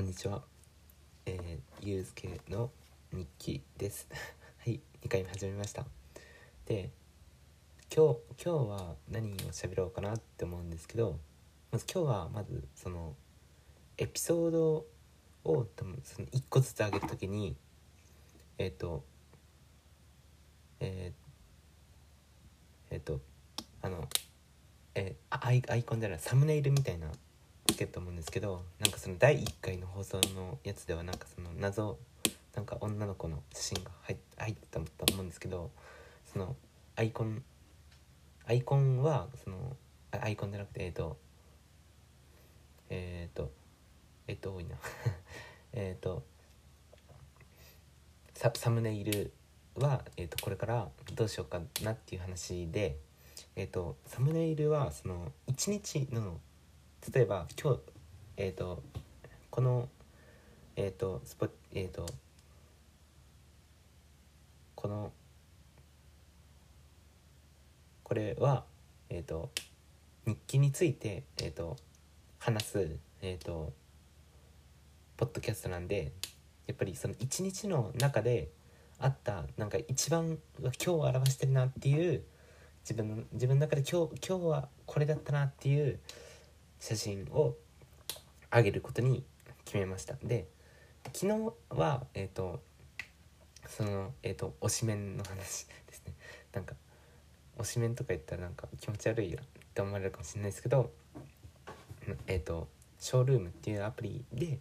[0.00, 0.40] こんにちは。
[1.26, 2.70] えー、ゆうすけの
[3.12, 4.08] 日記です。
[4.56, 5.84] はい、2回目始めました。
[6.64, 6.90] で、
[7.94, 11.20] 今日、今日は何を喋ろうかなって思うんですけど、
[11.70, 13.14] まず今日はまずその
[13.98, 14.86] エピソード
[15.44, 17.54] を多分その1個ずつ上げるときに、
[18.56, 19.04] えっ、と、
[20.80, 23.20] えー、えっ、と、
[23.82, 24.08] あの、
[24.94, 27.12] えーあアイアイコンじゃないサムネイルみたいな
[27.80, 31.98] けと思うんですけどなんかその第1回の放送のやつではなんかその謎
[32.54, 35.70] なんか女の子の写真が入っ入ってたと思うんですけど
[36.30, 36.56] その
[36.96, 37.42] アイコン
[38.46, 39.76] アイコンはその
[40.10, 41.16] アイコンじゃなくてえっ、と
[42.90, 43.50] えっ、と
[44.26, 44.76] えっ、と多いな。
[45.72, 46.22] えっと
[48.34, 49.32] ササムネイル
[49.76, 52.98] は、えー、とこれからどうしようかなっていう話で、
[53.54, 56.40] えー、とサムネイルはその1日の
[57.08, 57.80] 例えば今日
[58.36, 58.82] えっ、と
[59.50, 59.88] この
[60.76, 62.06] えっ、とスポえっ、と
[64.74, 65.10] この
[68.02, 68.64] これは
[69.08, 69.50] えっ、と
[70.26, 71.76] 日記についてえっ、と
[72.38, 73.72] 話すえっ、と
[75.16, 76.12] ポッドキャストなんで
[76.66, 78.50] やっぱりその一日の中で
[78.98, 82.22] あったなんか一番今日を表してるなっていう
[82.82, 85.98] 自分の自分の中で今日今日はこれだったなっていう
[86.80, 87.54] 写真を
[88.52, 89.22] 上げることに
[89.64, 90.14] 決めました。
[90.24, 90.48] で
[91.12, 92.60] 昨日はえっ、と
[93.68, 96.14] そのえっ、と推しメンの話ですね。
[96.52, 96.74] なんか
[97.58, 100.90] 推しメンとか言ったらなんか気持ち悪いなって思われるかもしれないですけど
[102.26, 104.58] えっ、とショールームっていうアプリで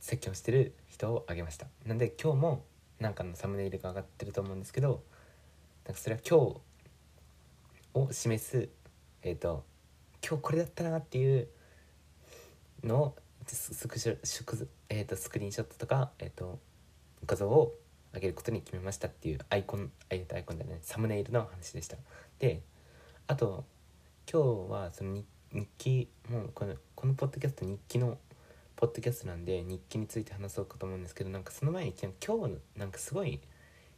[0.00, 1.66] 説教してる人をあげました。
[1.86, 2.64] なんで今日も
[2.98, 5.02] なんかのサムネイルが上がってると思うんですけど
[5.84, 6.60] なんかそれは今日
[7.94, 8.68] を示す
[9.22, 9.64] えっ、と
[10.26, 11.48] 今日これだったなっていう
[12.82, 16.58] のをスクショスクえー、とスクリーンショットとか、えー、と
[17.26, 17.74] 画像を
[18.14, 21.98] 上げることに決めましたっていうアイコンアイアイコンだねサムネイルの話でした。
[22.38, 22.62] で
[23.26, 23.66] あと
[24.30, 28.16] 今日はその日日記もうこのこのポッドキャスト日記の
[28.76, 33.40] ポッドキャストなんで日記について話そうかと思うんですけどなんかその前に今日なんかすごい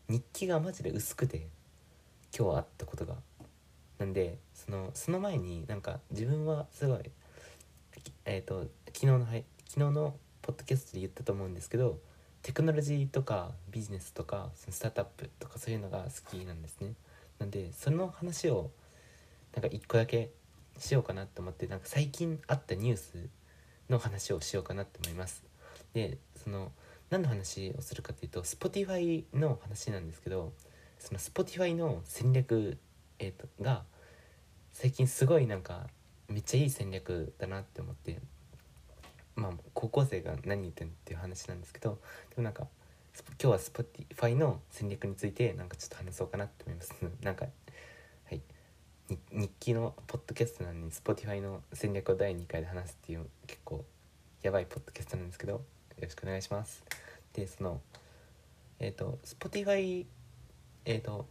[0.09, 1.47] 日記がマジで薄くて
[2.37, 3.15] 今日あったことが。
[3.99, 7.11] なんでそのその前になんか自分はすごい
[8.25, 11.99] えっ、と昨日の昨日のポッドキャストで言ったと思うんですけど
[12.43, 16.93] テクノロジーとかビジネスとかそのスタートアップとかそういうのが好きなんですね。
[17.39, 18.71] なんでその話を
[19.55, 20.31] なんか一個だけ
[20.79, 23.29] しようかなと思ってなんか最近あったニュース
[23.89, 25.43] の話をしようかなと思います。
[25.93, 26.71] でその
[27.11, 30.53] 何の話をするかというと Spotify の話なんですけど
[30.99, 32.79] その Spotify の戦略、
[33.19, 33.85] えー、とが
[34.73, 35.87] 最近すごいなんか
[36.29, 38.19] めっちゃいい戦略だなって思って
[39.35, 41.99] まあ高校生が何言ってんっていう話なんですけど
[42.31, 42.67] でもなんか
[43.25, 46.95] 今日は Spotify の戦略についてなんかちょっと話そうかなって思います。
[47.23, 47.47] なんか
[48.27, 48.43] はい。
[49.31, 53.85] 日記のポッドキャストなのに Spotify の戦略を第2回で話すっていう結構
[54.43, 55.63] やばいポッドキャストなんですけどよ
[56.03, 56.85] ろしくお願いします。
[57.33, 57.81] でその
[58.79, 60.05] えっ、と Spotify
[60.85, 61.27] えっ、と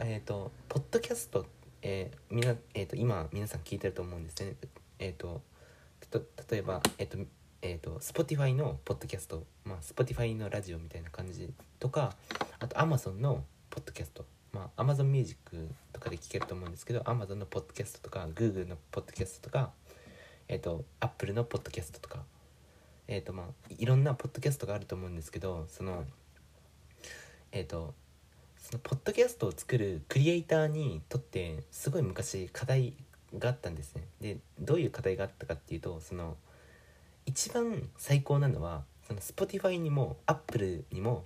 [0.00, 1.46] えっ、とポッドキャスト
[1.82, 4.54] えーみなえー、と今皆さん聞いてると思うんですね。
[4.98, 5.42] えっ、と
[6.10, 7.18] と例えばえっ、と
[7.60, 12.14] えっ、と Spotify のポッドキャスト、まあ Spotify のラジオみたいな感じとか、
[12.58, 19.70] あと Amazon のポッドキャスト、まあ Amazon Music とかで聞けると思うんですけど、Amazon のポッドキャストとか Google のポッドキャストとか、
[20.48, 22.20] えっ、と Apple のポッドキャストとか、
[23.08, 26.04] えっ、とまあいろんなポッドキャストがあると思うんですけど、その
[27.52, 27.94] えっ、と
[28.62, 32.94] そのポッドキャストを作るクリエイターにとってすごい昔課題
[33.36, 34.04] があったんですね。
[34.20, 36.36] でどういう課題があったかっていうとその
[37.26, 41.24] 一番最高なのはその Spotify にも Apple にも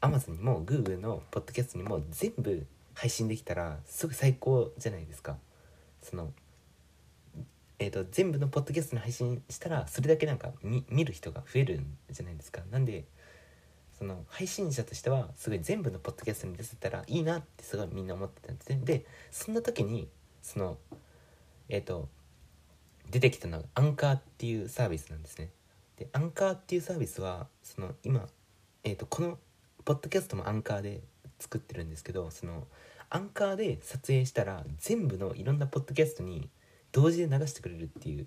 [0.00, 2.64] Amazon にも Google のポッドキャストにも全部
[2.94, 5.36] 配信できたらすごい最高じゃないですか。
[6.00, 6.32] その
[7.80, 12.62] えー、と全部のポッドキャストに配信したらそれだけなんか見見る人が増えるんじゃないですか。
[12.70, 13.04] なんで
[13.98, 20.08] その配信者としてはすごい全部のポッドキャストに出せたらいいなってすごいみんな思ってたんですねでそんな時に
[20.40, 20.78] その
[21.68, 22.08] えっ、と
[23.10, 25.50] 出てきたのがアンカーっていうサービスなんですね。
[25.96, 28.26] でアンカーっていうサービスはその今
[28.84, 29.38] えっ、とこの
[29.84, 31.00] ポッドキャストもアンカーで
[31.40, 32.66] 作ってるんですけどその
[33.10, 36.48] アンカーで撮影したら全部のいろんなポッドキャストに
[36.92, 38.26] 同時で流してくれるっていう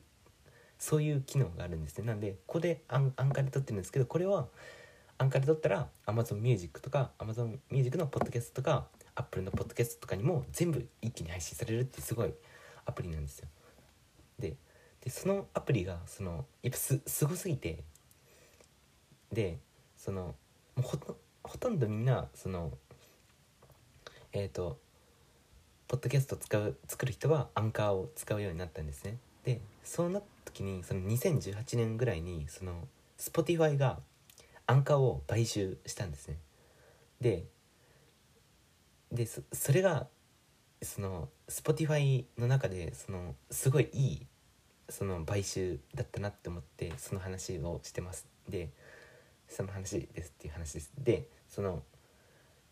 [0.77, 2.05] そういう機能があるんですね。
[2.05, 4.47] なんでここでアンアンカーで撮ってるんですけどこれは
[5.21, 12.33] アンカーで撮ったら Amazon Music とか Amazon Music のポッドキャストとか Apple のポッドキャストとかにも全部一気に配信されるってすごい
[12.87, 13.47] アプリなんですよ。
[14.39, 14.55] で
[14.99, 17.83] でそのアプリがそのやっぱすすごすぎて
[19.31, 19.59] で
[19.95, 20.33] その
[20.75, 22.71] もうほとほとんどみんなその
[24.33, 24.79] えっ、と
[25.87, 29.19] ポッドキャスト使う作る人はアンカーを使うようになったんですね。
[29.43, 32.87] でそうなった時にその2018年ぐらいにその
[33.19, 33.99] Spotify が
[34.71, 36.37] アンカーを買収したんですね。
[37.19, 37.43] で
[39.11, 40.07] でそそれが
[40.81, 44.27] その Spotify の中でそのすごいいい
[44.87, 48.25] その買収だったなって思ってその話をしてます。
[48.47, 48.69] で
[49.49, 50.93] その話ですっていう話です。
[50.97, 51.83] でその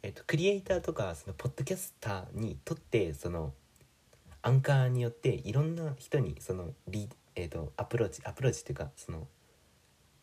[0.02, 3.54] えっとクリエイターとかそのポッドキャスターにとってその
[4.42, 9.28] アンカーによっていろんな人にそのリ、えっとアプローチアプローチっていうかその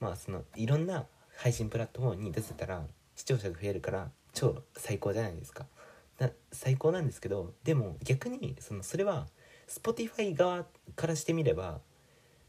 [0.01, 1.05] まあそのいろんな
[1.37, 2.85] 配信プラットフォームに出せたら
[3.15, 5.67] 視聴者が増えるから超最高じゃないですか。
[6.19, 9.27] な最高なんですけどでも逆にそのそれは
[9.69, 11.81] Spotify 側からしてみれば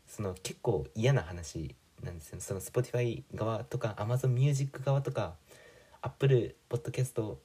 [0.07, 5.35] その結構嫌な話なんですよその Spotify 側とか Amazon Music 側とか
[6.01, 7.35] Apple Podcast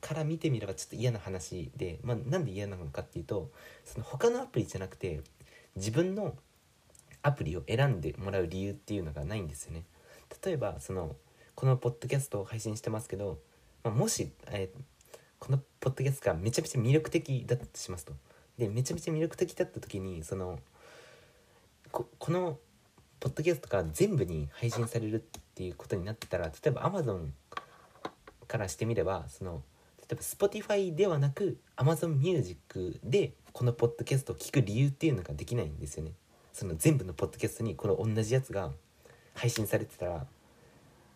[0.00, 3.50] から見てみればちょっと嫌な話で、まあ、なんで嫌なのかっていうと
[3.84, 5.20] その他のアプリじゃなくて
[5.76, 6.34] 自分の
[7.22, 9.82] アプリを選んでもらう理由っていうのがないんですよね。
[10.44, 11.16] 例えばその
[11.54, 13.38] このポッドキャストを配信してますけど、
[13.82, 14.80] まあ、もし、えー
[15.38, 18.12] このポッドキャストがめちゃめちゃ魅力的だったとしますと。
[18.58, 20.58] でめちゃめちゃ魅力的だった時にその
[21.92, 22.58] ここの
[23.20, 25.18] ポッドキャストが全部に配信されるっ
[25.54, 27.28] ていうことになってたら例えば Amazon
[28.48, 29.62] からしてみればその
[30.00, 36.12] 例えば Spotify ではなく Amazon Music でこのポッドキャストを聞く理由っていうのができないんですよね。
[36.52, 38.72] その全部のポッドキャストにこの同じやつが
[39.38, 40.26] 配信されてたら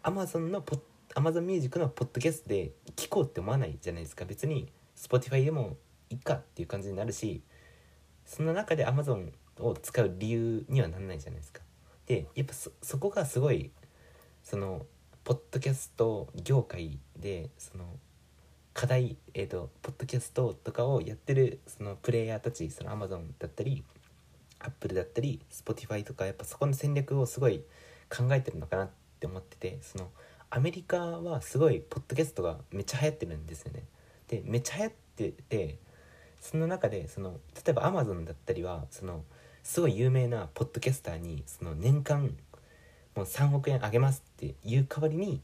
[0.05, 0.81] Amazon のポッ
[1.17, 4.25] Amazon Music のポッドキャストで聞こうって思わないじゃないですか。
[4.25, 5.77] 別に Spotify でも
[6.09, 7.43] いいかっていう感じになるし
[8.25, 11.63] その中で Amazon を使う理由にはならないじゃないですか。
[12.07, 13.73] でやっぱそそこがすごい
[14.45, 14.87] その
[15.25, 17.85] ポッドキャスト業界でその
[18.73, 23.85] 課題えっ、とポッドキャストとかをやってるそのプレイヤーたちその Amazon だったり
[24.61, 27.65] Apple だったり Spotify とかやっぱそこの戦略をすごい
[28.14, 30.11] 考えてるのかなって思っててその
[30.50, 33.85] アメリカはすごいポッドキャストがめっちゃ流行ってるんですよね。
[34.29, 35.79] でめっちゃ流行ってて
[36.41, 39.25] その中でその例えば Amazon だったりはその
[39.62, 42.37] すごい有名なポッドキャスターにその年間
[43.14, 45.41] もう3億円あげますっていう代わりに、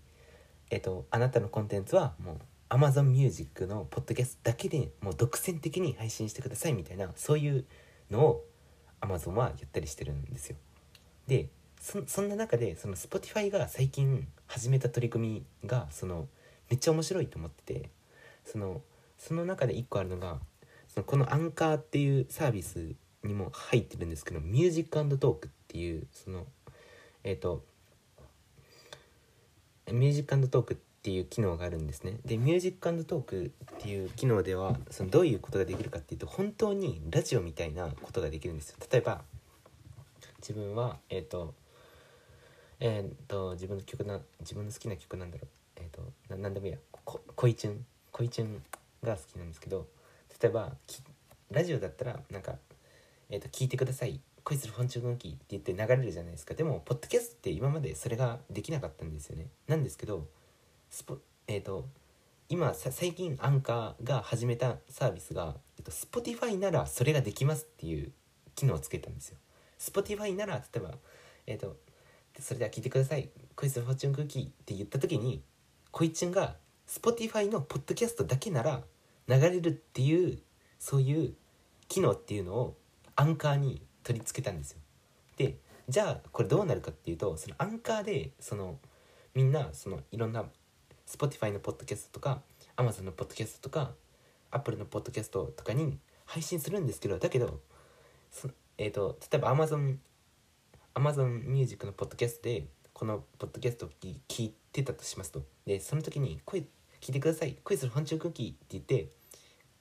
[0.70, 2.36] えっと、あなたのコンテンツはもう
[2.70, 7.64] Amazon Music のポッドキャストだけでもう独占的に配信してくださいみたいなそういう
[8.10, 8.44] のを
[9.00, 10.56] Amazon はやったりしてるんですよ。
[11.26, 11.48] で
[11.80, 16.28] そそんな中でその Spotify が最近始めた取り組みがその
[16.70, 17.90] めっちゃ面白いと思ってて
[18.44, 18.82] その
[19.16, 20.38] その中で1個あるのが
[20.88, 22.94] そのこのアンカーっていうサービス
[23.24, 26.46] にも入ってるんですけど Music Talk っていうその
[27.24, 27.62] えっ、と
[29.90, 32.18] Music Talk っていう機能があるんですね。
[32.24, 38.76] で Music Talk っていう機能ではそのどういうことができるかっていうと本当にラジオみたいなことができるんですよ。
[38.90, 39.22] 例えば
[40.40, 41.54] 自分はえっ、と
[42.80, 45.48] えっ、と自分の曲な自分の好きな曲なんだろう。
[45.76, 46.78] えっ、とななんでもいいや。
[46.92, 48.62] こ恋チュン恋チュン
[49.02, 49.86] が好きなんですけど
[50.42, 50.72] 例えば
[51.50, 52.56] ラジオだったらなんか
[53.30, 54.20] えー、と聞いてください。
[54.44, 56.54] 恋するフォンチュンキーって言って流れるじゃないですか。
[56.54, 59.48] でもポッドキャストって今までそれができなかったんですよね。
[59.66, 60.26] なんですけど
[60.88, 61.86] スポえっ、と
[62.48, 68.12] 今最近アンカーが始めたサービスが、えっと、Spotify ならそれができますっていう
[68.54, 69.36] 機能をつけたんですよ。
[69.78, 70.94] Spotify なら例えば
[71.46, 71.76] えっ、と
[72.38, 73.28] それでは聞いてください。
[73.56, 75.42] 恋するフォンチュンクッキーって言った時に
[75.90, 78.82] 恋チュンが Spotify のポッドキャストだけなら
[79.28, 80.38] 流れるっていう
[80.78, 81.34] そういう
[81.88, 82.76] 機能っていうのを
[83.16, 84.78] アンカーに取り付けたんですよ。
[85.36, 85.56] で
[85.88, 88.78] じゃあこれどうなるかっていうとそのアンカーでその
[89.34, 90.44] みんなそのいろんな
[91.06, 92.42] Spotify のポッドキャストとか
[92.76, 93.92] Amazon のポッドキャストとか
[94.50, 97.60] Apple のポッドキャストとかに配信するんですけどだけど
[98.78, 99.96] えーと、例えば Amazon,
[100.94, 105.42] Amazon Music のポッドキャストでこのポッドキャストを聞いてたとしますと。
[105.66, 106.60] でその時に声
[107.00, 107.56] 聞いてください。
[107.62, 109.08] 声するファンチュークッキーって言って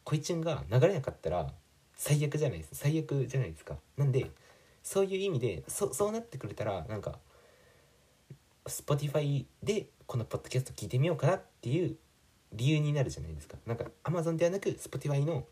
[0.04, 1.52] 恋ちゃんが流れなかったら
[1.96, 2.70] 最悪じゃないです。
[2.74, 3.76] 最悪じゃないですか。
[3.98, 4.30] なんで
[4.84, 7.18] そういう意味でそそうなってくれたらなんか
[8.66, 11.98] Spotify でこのポッドキャスト聞いてみようかなっていう
[12.54, 13.58] 理由になるじゃないですか。
[13.66, 15.46] なんか Amazon ではなく Spotify の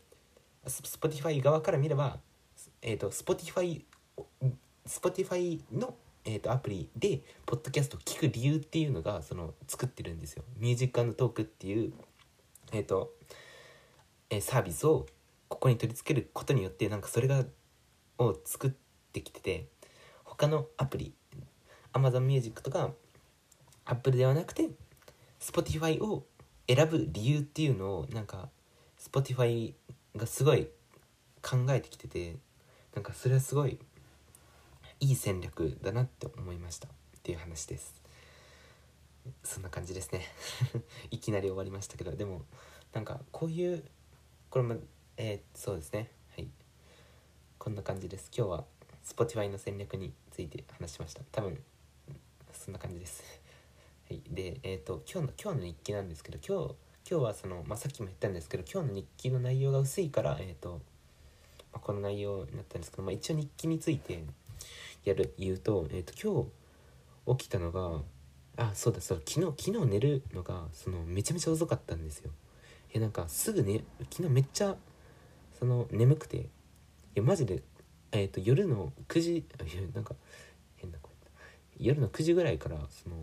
[0.66, 2.18] Spotify 側から見れば
[2.80, 3.82] えっ、ー、と Spotify
[4.86, 5.94] Spotify の
[6.28, 10.42] えーと、アプリでポッドキャストを聞く理由っていうのがその作ってるんですよ。
[10.58, 11.92] Music Talk っていう、
[12.72, 13.12] えーと
[14.28, 15.06] えー、サービスを
[15.48, 17.44] ここに取り付けることによってなんかそれが
[18.18, 18.70] を作っ
[19.12, 19.68] てきてて
[20.24, 21.14] 他のアプリ
[21.92, 22.90] Amazon Music とか
[23.84, 24.70] Apple ではなくて
[25.38, 26.24] Spotify を
[26.66, 28.48] 選ぶ理由っていうのをなんか
[28.98, 29.74] Spotify
[30.16, 30.68] がすごい
[31.40, 32.36] 考えてきてて
[32.94, 33.78] なんかそれはすごい
[34.98, 36.88] いい戦略だなって思いました。
[36.88, 36.90] っ
[37.22, 38.00] ていう話です。
[39.44, 40.24] そんな感じですね。
[41.10, 42.42] いきなり終わりましたけどでも
[42.94, 43.84] なんかこういう
[44.48, 44.76] これも
[45.18, 46.10] えー、そうですね。
[46.34, 46.48] はい。
[47.58, 48.30] こんな感じです。
[48.34, 48.64] 今日は
[49.04, 51.22] Spotify の戦略について話しました。
[51.30, 51.62] 多分
[52.52, 53.22] そんな感じです。
[54.08, 54.22] はい。
[54.30, 56.74] でえっ、ー、と今日の今日の日記なんですけど今日
[57.10, 60.80] 今日はその、まあ、さっきも言ったんですけど今日の日記の内容が薄いからえっ、ー、と、
[61.72, 64.24] まあ、この内容になったんですけど、まあ、一応日記について
[65.06, 66.44] やる言うと,、えーと、今
[67.34, 68.02] 日起きたのが
[68.56, 72.30] あそうだそう昨日昨日寝るのがそのめちゃめちゃ遅かったんですよ。
[72.92, 74.76] えなんかすぐね昨日めっちゃ
[75.58, 76.36] その眠くて。
[76.38, 77.62] いやマジで
[78.12, 79.44] え、ー、と夜の9時
[79.94, 80.14] なんか
[80.76, 81.12] 変な声
[81.78, 83.16] 夜の9時ぐらいからその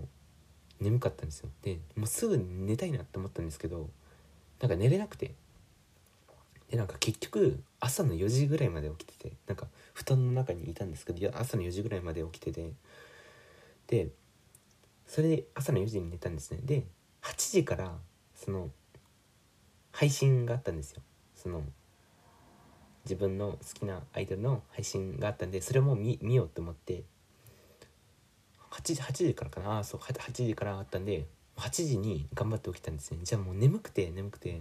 [0.80, 1.50] 眠かったんですよ。
[1.62, 3.90] でもうすぐ寝たいなって思ったんですけど
[4.62, 5.36] なんか寝れなくて。
[6.70, 12.72] でなんか結局朝の4時ぐらいまで起きててなんか布団の中にいたんですけど朝の4時ぐらいまで起きてて
[13.88, 14.08] で
[15.06, 16.60] それで朝の4時に寝たんですね。
[16.64, 16.84] で
[17.22, 17.92] 8時から
[18.36, 18.70] その
[19.92, 21.02] 配信があったんですよ。
[21.36, 21.62] その
[23.06, 27.04] 自分の好きなアイドルの配信があったんでそれも見見ようと思って
[28.72, 31.28] 8時 ,8 時からかなあそう 8, 8時からあったんで
[31.58, 33.20] 8時に頑張って起きたんですね。
[33.24, 34.60] じゃあもう眠くて眠くても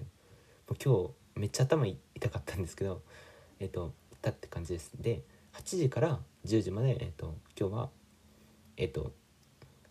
[0.70, 3.02] う今日めっちゃ頭痛かったんですけど
[3.60, 4.92] えっ、ー、とたって感じです。
[4.98, 5.22] で
[5.52, 7.90] 8時から10時まで、えーと、今日は
[8.76, 9.12] えっ、ー、と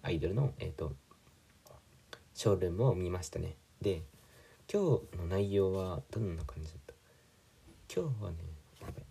[0.01, 0.93] アイドルのえっ、と
[2.33, 3.55] ショールームを見ましたね。
[3.81, 4.01] で
[4.71, 6.93] 今日の内容はどんな感じだった？
[7.93, 8.37] 今日はね
[8.79, 9.03] やばい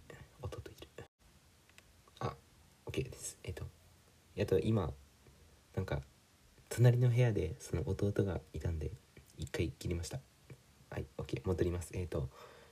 [0.42, 1.04] 音といる。
[2.20, 2.34] あ
[2.86, 3.38] OK です。
[3.44, 3.64] えっ、と
[4.40, 4.90] あと今
[5.76, 6.00] なんか
[6.68, 8.90] 隣の部屋でその弟がいたんで
[9.36, 10.20] 一回切りました。
[10.90, 11.90] はい OK 戻ります。
[11.94, 12.28] えっ、と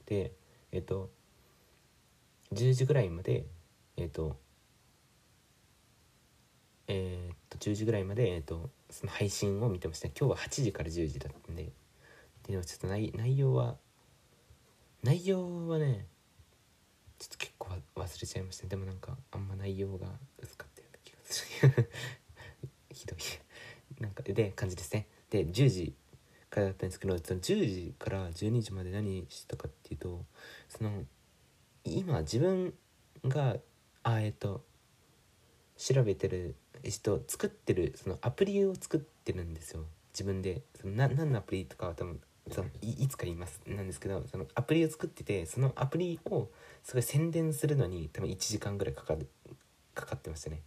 [0.07, 0.33] で
[0.73, 1.11] えっ、と
[2.53, 3.47] 10時ぐらいまで
[3.97, 4.37] えっ、ー、と
[6.89, 10.09] えっ、と10時ぐらいまで、えーと、その配信を見てました。
[10.09, 11.71] 今日は8時から10時だったんで
[12.47, 13.77] でもちょっと内内容は
[15.03, 16.07] 内容はね
[17.19, 18.67] ちょっと結構忘れちゃいました。
[18.67, 20.09] でもなんかあんま内容が
[20.43, 21.91] 薄かったような気がする。
[22.91, 23.19] ひどい。
[24.01, 25.07] なんかで感じですね。
[25.31, 25.95] で10時
[26.59, 30.25] からだったんですけどその10時から12時まで何してたかっていうと
[30.69, 31.05] その
[31.85, 32.75] 今自分
[33.25, 33.57] が
[34.03, 34.65] あえっ、と
[35.77, 39.85] 調べてる人作ってるそのアプリを作ってるんですよ。
[40.13, 40.63] 自分で。
[40.81, 43.61] そのな何のアプリとかは多分そのいいつか言います。
[43.67, 46.49] なんですけどそのアプリを作っててそのアプリを
[46.83, 49.29] すごい宣伝するのに多分1時間ぐらいかかる
[49.95, 50.63] かかってましたね。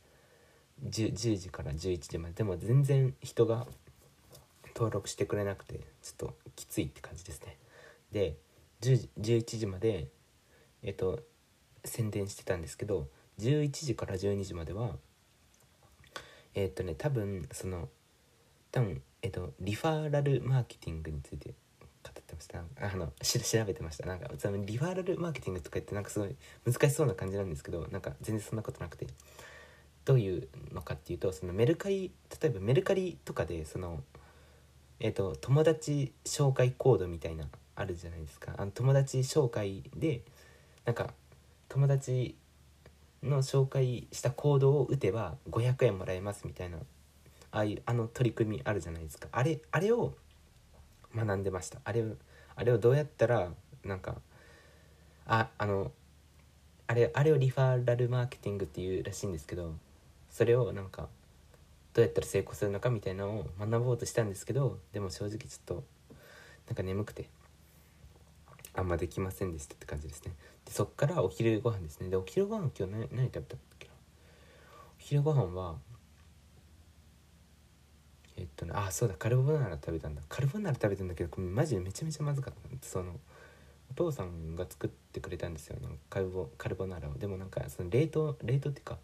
[0.86, 2.36] 10, 10時から11時まで。
[2.36, 3.67] でも全然人が
[4.75, 5.81] 登録してくれなくてちょ
[6.13, 7.57] っときついって感じですね。
[8.11, 8.37] で
[8.81, 10.07] 10時11時まで
[10.83, 11.19] えっと
[11.85, 13.07] 宣伝してたんですけど
[13.39, 14.95] 11時から12時までは
[16.53, 17.89] えっとね多分その
[18.71, 21.53] 多分えっとリファーラルマーケティングについて
[22.03, 22.59] 語ってました。
[22.59, 24.05] あのし調べてました。
[24.05, 26.35] なんかリファーラルマーケティングとか言ってなんかすごい
[26.65, 29.07] 難しそうな感じなんですけどなんか全然そんなことなくて。
[30.05, 32.11] どういうのかっていうとそのメルカリ
[32.41, 34.03] 例えばメルカリとかでその
[35.03, 38.53] えっと友達紹介コードみたいなあるじゃないですか。
[38.55, 40.22] あの友達紹介で
[40.86, 41.10] なんか
[41.70, 42.36] 友達
[43.24, 46.77] の紹介したコードを打てば500円もらえますみたいな
[47.51, 49.27] ああいうあの取り組みあるじゃないですか。
[49.31, 50.13] あれあれを
[51.15, 51.79] 学んでました。
[51.84, 52.03] あれ
[52.55, 53.50] あれをどうやったら
[53.84, 54.22] なんか
[55.25, 55.91] ああの
[56.86, 59.74] あれあれをリファーラルマーケティングっていうらしいんですけど
[60.29, 61.08] それをなんか
[61.93, 65.83] どうやったら成功するのかみたいなのを学ぼうとしたんですけどでも正直ちょっと
[66.67, 67.27] なんか眠くて
[68.74, 70.31] あんまできませんでしたって感じですね。
[70.63, 72.10] でそっからお昼ご飯ですね。
[72.10, 73.93] でお昼ご飯今日何何食べたっけな？
[73.93, 73.98] お
[74.98, 75.75] 昼ご飯は
[78.38, 80.21] えっとねあそうだカルボナーラ食べたんだ。
[80.29, 83.19] カルボナーラ食べたんだけどこれマジでめちゃめちゃまずかったその
[83.91, 85.75] お父さんが作ってくれたんですよ。
[85.81, 87.15] なんかカルボカルボナーラを。
[87.15, 88.98] でもなんかその冷凍冷凍っていうか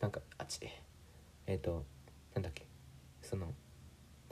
[0.00, 0.60] なんかあっち
[1.46, 1.84] えっ、と
[2.34, 2.66] なんだっけ
[3.22, 3.52] その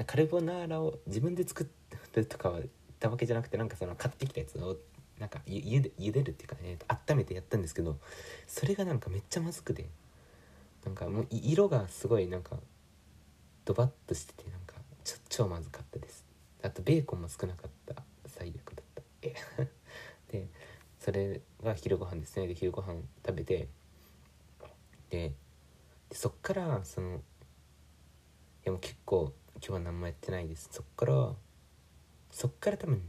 [0.06, 1.68] カルボナーラを自分で作
[2.14, 2.60] るとかは
[2.98, 4.76] たわけじゃなくてなんかその買ってきたやつを
[5.18, 7.98] なんかゆゆで茹でるっていうかね温めてやったんですけど
[8.46, 9.86] それがなんかめっちゃまずくて
[10.84, 12.56] なんかもう色がすごいなんか
[13.64, 14.74] ドバッとしててなんか
[15.04, 16.24] ちょ超まずかったです。
[16.62, 19.02] あとベーコンも少なかった最悪だった。
[19.22, 19.34] え
[20.32, 20.46] で
[20.98, 22.46] それが昼ご飯ですね。
[22.46, 23.68] で昼ご飯食べて
[25.10, 25.32] で
[26.12, 27.20] そっからそのい
[28.64, 30.68] でもう結構今日は何もやってないです。
[30.72, 31.34] そっから
[32.30, 33.02] そっから多分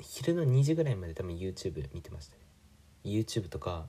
[0.00, 2.42] 昼の2時ぐらいまで多分 YouTube 見てましたね。
[3.04, 3.86] YouTube とか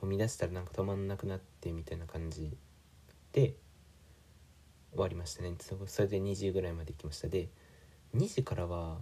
[0.00, 2.56] を見出したらなんか止まんなくなってみたいな感じ
[3.32, 3.54] で
[4.92, 5.54] 終わりましたね。
[5.60, 7.28] そそれで2時ぐらいまで行きました。
[7.28, 7.48] で
[8.14, 8.98] 2時からは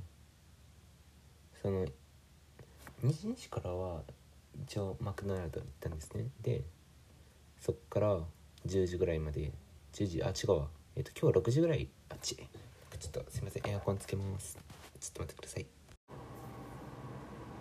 [1.62, 1.87] その
[3.02, 4.02] 2時からは
[4.66, 6.28] 一応マクドナルド行ったんですね。
[6.40, 6.62] で
[7.61, 8.19] そっから
[8.67, 9.53] 10時ぐらいまで
[9.93, 10.69] 10時あ違うわ。
[10.97, 11.88] えっ、と今日は6時ぐらい。
[12.11, 13.69] あっちちょっとすいません。
[13.69, 14.59] エアコンつけます。
[15.00, 15.67] ちょっと待ってください。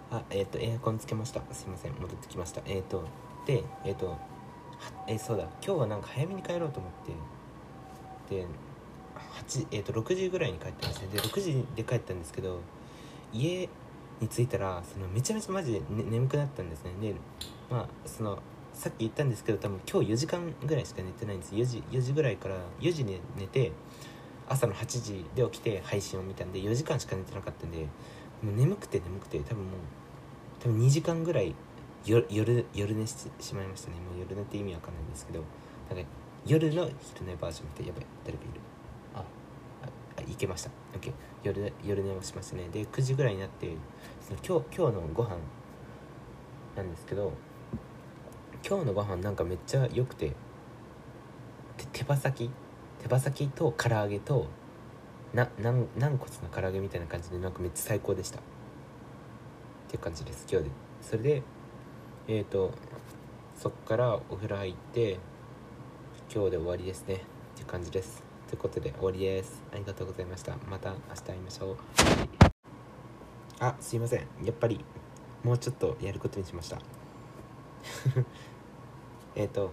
[0.10, 1.42] あえっ、とエアコンつけました。
[1.52, 1.94] すいません。
[1.94, 2.62] 戻ってきました。
[2.66, 3.06] えっ、と
[3.46, 4.18] でえっ、とは
[5.08, 5.44] えそうだ。
[5.66, 6.92] 今日はなんか早めに帰ろうと思っ
[8.30, 8.36] て。
[8.36, 8.46] で
[9.44, 11.08] 8えっ、と6時ぐらいに帰ったんですね。
[11.12, 12.60] で6時で帰ったんですけど
[13.34, 13.70] 家
[14.20, 16.92] に着いたらそのめちゃめちゃマジで、ね、眠くなったんですね。
[17.02, 17.16] で
[17.70, 18.40] まあその
[18.78, 21.56] さっき言ったんですけど多分今日4時間ぐらいしか寝てないんです。
[21.56, 23.72] 4時 ,4 時ぐらいから4時に寝て
[24.48, 27.80] 朝の8時で起きて配信を見たんで4時間しか寝てなかったんで
[28.44, 29.74] もう眠くて眠くて多分もう
[30.60, 31.56] 多分2時間ぐらい
[32.06, 33.96] 夜夜夜寝してしまいましたね。
[33.96, 35.44] もう夜寝って意味わかんないんですけど
[35.90, 36.10] なんか
[36.46, 38.62] 夜の昼寝バージョンってやばい誰かいる？
[39.16, 39.24] あ。
[40.18, 40.70] あいけました。
[40.96, 42.70] OK 夜夜寝をしましたね。
[42.72, 43.76] で9時ぐらいになって
[44.22, 45.36] その今日今日のご飯
[46.76, 47.34] なんですけど
[48.66, 50.34] 今日のご飯なんかめっちゃ良くて
[51.94, 52.50] 手羽先？
[53.02, 54.48] 手羽先と唐揚げと
[55.34, 58.40] な軟軟骨の唐揚げみたいな感じでなんかめっちゃ最高でした。
[58.40, 58.42] っ
[59.90, 60.72] ていう感じです今日で。
[61.02, 61.44] それで
[62.28, 62.74] えっ、ー、と
[63.56, 65.20] そっからお風呂入って
[66.34, 67.16] 今日で終わりですね。
[67.16, 67.18] っ
[67.56, 68.24] ていう感じです。
[68.48, 69.62] ということで終わりです。
[69.74, 70.58] ありがとうございました。
[70.70, 71.78] また明日会いましょう。
[73.60, 74.20] あすいません。
[74.44, 74.84] やっぱり
[75.44, 76.80] もうちょっとやることにしました。
[79.36, 79.72] えっと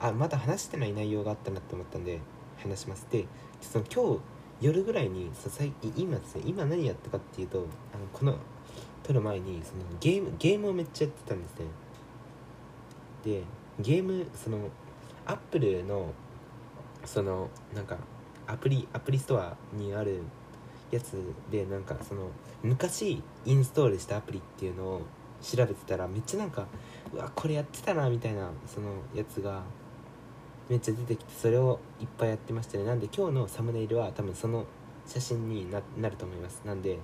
[0.00, 2.20] あまだ話してない内容があったなって思ったんで
[2.58, 3.06] 話します。
[3.10, 3.26] で
[3.60, 4.20] その今日
[4.60, 8.36] 夜ぐらいにそ最今ですね今何やったかっていうとあのこの
[9.02, 11.66] 撮る前にそのゲームゲームをめっちゃやってたんですね。
[13.24, 13.42] で
[13.80, 14.58] ゲームその
[15.26, 16.12] アップルの
[17.04, 17.98] そのなんか
[18.46, 20.22] アプリアプリストアにある
[20.90, 21.16] やつ
[21.50, 22.30] でなんかその
[22.62, 25.02] 昔インストールしたアプリっていうのを
[25.44, 26.66] 調べてたらめっちゃなんか
[27.12, 29.62] うわこれやってたなみたいなそのやつが
[30.68, 32.84] めっちゃ出てきてそれをいっぱいやってましたね。
[32.84, 34.64] なんで今日のサムネイルは多分その
[35.06, 36.62] 写真になると思います。
[36.64, 36.98] なんで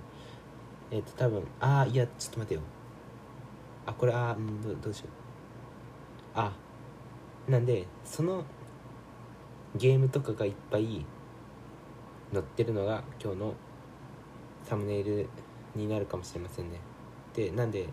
[0.90, 2.60] えっ、ー、と多分ああいやちょっと待てよ。
[3.84, 5.08] あこれあうんどどうしよ
[6.34, 6.38] う。
[6.38, 6.52] あ
[7.48, 8.44] なんでその
[9.76, 11.04] ゲームとかがいっぱい
[12.32, 13.54] 載ってるのが今日の
[14.64, 15.28] サムネイル
[15.74, 16.80] になるかもしれませんね。
[17.34, 17.88] でなんで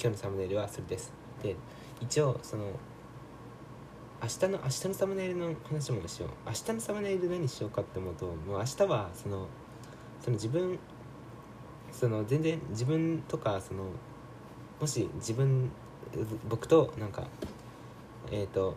[0.00, 1.12] 今日のサムネイルはそれです。
[1.42, 1.56] で
[2.00, 2.64] 一応その
[4.22, 6.30] 明日の明日のサムネイルの話もしよう。
[6.46, 9.48] 明日のサムネイル何しようかって思うともう明日はその
[10.20, 10.78] その自分
[11.90, 13.84] その全然自分とかその
[14.80, 15.70] もし自分
[16.48, 17.26] 僕となんか
[18.30, 18.76] えっ、ー、と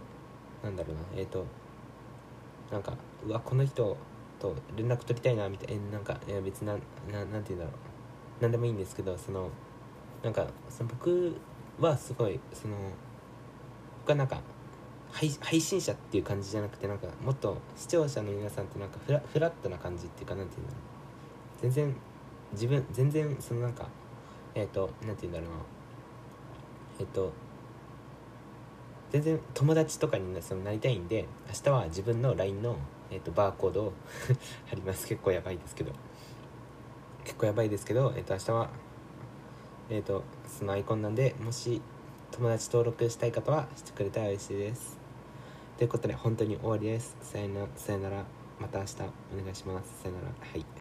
[0.64, 1.46] なんだろうなえっ、ー、と
[2.72, 2.94] なんか
[3.28, 3.96] うわこの人
[4.40, 6.74] と連絡取りたいなみたいななんかいや別な
[7.12, 7.74] ななんて言うんだろう。
[8.42, 9.50] 何でもいいんですけどその
[10.24, 11.36] なんかその僕
[11.80, 12.76] はすごいその
[14.02, 14.42] 僕はなんか
[15.12, 21.62] 配信者っていう感じじゃなくてなんかもっと視聴者の皆さんってなんかフラフラットな感じっていうかなんていうんだろう。
[21.62, 21.96] 全然
[22.54, 23.88] 自分全然そのなんか
[24.56, 25.56] えっ、ー、となんていうんだろうな。
[27.00, 27.34] えっ、ー、と
[29.12, 32.78] 全然友達とかにそのなりたいんで明日は自分の LINE の、
[33.12, 33.94] えーと、バーコードを
[34.68, 35.06] 貼ります。
[35.06, 35.92] 結構やばいですけど。
[37.26, 38.70] 結構やばいですけど、えーと、明日は
[39.92, 41.82] えっ、ー、とそのアイコンなんでもし
[42.32, 44.98] 友達登録したい方はしてくれたら嬉しいです。
[45.78, 47.18] ということで本当に終わりです。
[47.22, 48.26] さよならさよなら。
[48.60, 48.96] また明日
[49.40, 50.04] お願いします。
[50.04, 50.28] さよなら。
[50.28, 50.66] はい。